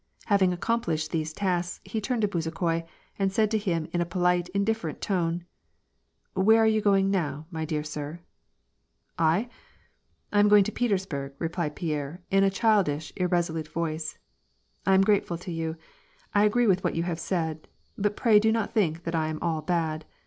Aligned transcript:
Hav 0.25 0.41
ing 0.41 0.51
accomplished 0.51 1.11
these 1.11 1.31
tasks, 1.31 1.79
he 1.83 2.01
turned 2.01 2.23
to 2.23 2.27
Bezukhoi, 2.27 2.87
and 3.19 3.31
said 3.31 3.51
to 3.51 3.57
him 3.59 3.87
in 3.93 4.01
a 4.01 4.03
polite, 4.05 4.49
indifferent 4.49 4.99
tone, 4.99 5.45
—"Where 6.33 6.63
are 6.63 6.65
you 6.65 6.81
going 6.81 7.11
now, 7.11 7.45
my 7.51 7.65
dear 7.65 7.83
sir?" 7.83 8.19
"I— 9.19 9.47
I 10.33 10.39
am 10.39 10.47
going 10.47 10.63
to 10.63 10.71
Petersburg," 10.71 11.33
replied 11.37 11.75
Pierre, 11.75 12.23
in 12.31 12.43
a 12.43 12.49
child 12.49 12.89
ish, 12.89 13.13
irresolute 13.15 13.67
voice. 13.67 14.17
"Tarn 14.87 15.01
grateful 15.01 15.37
to 15.37 15.51
you. 15.51 15.75
I 16.33 16.45
agree 16.45 16.65
with 16.65 16.83
what 16.83 16.95
you 16.95 17.03
have 17.03 17.19
said. 17.19 17.67
But 17.95 18.17
pray 18.17 18.39
do 18.39 18.51
not 18.51 18.73
think 18.73 19.03
that 19.03 19.13
I 19.13 19.27
am 19.27 19.37
all 19.39 19.61
bad 19.61 20.05